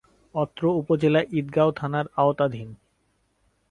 অত্র 0.35 0.63
উপজেলা 0.79 1.21
ঈদগাঁও 1.31 1.71
থানার 1.71 2.05
আওতাধীন। 2.15 2.69